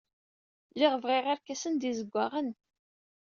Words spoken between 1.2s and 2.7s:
irkasen d izewwaɣen.